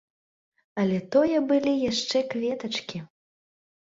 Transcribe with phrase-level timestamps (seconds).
[0.83, 3.03] Але тое былі яшчэ кветачкі.